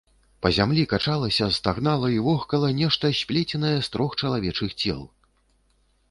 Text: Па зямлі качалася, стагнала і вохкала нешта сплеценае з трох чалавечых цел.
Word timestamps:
Па 0.43 0.49
зямлі 0.57 0.83
качалася, 0.93 1.49
стагнала 1.57 2.07
і 2.13 2.15
вохкала 2.27 2.71
нешта 2.79 3.11
сплеценае 3.19 3.75
з 3.89 3.91
трох 3.97 4.17
чалавечых 4.23 4.73
цел. 4.85 4.99